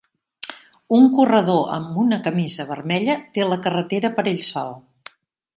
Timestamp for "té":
3.37-3.47